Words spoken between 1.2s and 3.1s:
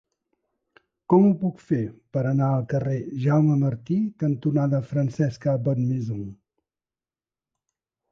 ho puc fer per anar al carrer